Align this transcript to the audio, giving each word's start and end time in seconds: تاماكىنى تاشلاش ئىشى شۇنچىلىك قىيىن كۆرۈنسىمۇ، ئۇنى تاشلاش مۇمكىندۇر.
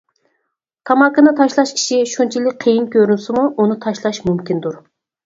تاماكىنى 0.89 1.33
تاشلاش 1.39 1.73
ئىشى 1.75 1.99
شۇنچىلىك 2.13 2.57
قىيىن 2.63 2.87
كۆرۈنسىمۇ، 2.97 3.45
ئۇنى 3.61 3.77
تاشلاش 3.85 4.21
مۇمكىندۇر. 4.31 4.81